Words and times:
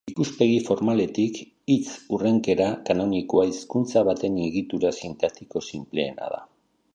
Ikuspegi 0.09 0.53
formaletik, 0.67 1.35
hitz-hurrenkera 1.73 2.69
kanonikoa 2.87 3.45
hizkuntza 3.51 4.03
baten 4.09 4.41
egitura 4.47 4.93
sintaktiko 5.03 5.63
sinpleena 5.71 6.33
da. 6.37 6.43